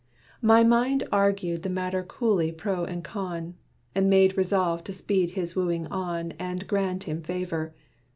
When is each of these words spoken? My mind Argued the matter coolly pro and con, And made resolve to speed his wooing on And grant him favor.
My 0.41 0.63
mind 0.63 1.07
Argued 1.11 1.61
the 1.61 1.69
matter 1.69 2.01
coolly 2.01 2.51
pro 2.51 2.85
and 2.85 3.03
con, 3.03 3.53
And 3.93 4.09
made 4.09 4.35
resolve 4.35 4.83
to 4.85 4.93
speed 4.93 5.29
his 5.37 5.55
wooing 5.55 5.85
on 5.91 6.31
And 6.39 6.65
grant 6.65 7.03
him 7.03 7.21
favor. 7.21 7.75